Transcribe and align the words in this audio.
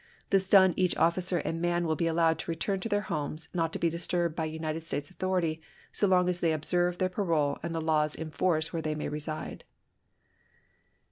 This 0.31 0.49
done, 0.49 0.73
each 0.75 0.97
officer 0.97 1.37
and 1.37 1.61
man 1.61 1.85
will 1.85 1.95
be 1.95 2.07
allowed 2.07 2.39
to 2.39 2.49
return 2.49 2.79
to 2.79 2.89
their 2.89 3.01
homes, 3.01 3.49
not 3.53 3.71
to 3.73 3.77
be 3.77 3.87
disturbed 3.87 4.35
by 4.35 4.45
United 4.45 4.83
States 4.83 5.11
authority 5.11 5.61
so 5.91 6.07
long 6.07 6.27
as 6.27 6.39
they 6.39 6.53
observe 6.53 6.97
their 6.97 7.07
parole 7.07 7.59
and 7.61 7.75
the 7.75 7.81
laws 7.81 8.15
in 8.15 8.31
force 8.31 8.73
where 8.73 8.81
they 8.81 8.95
may 8.95 9.09
reside. 9.09 9.63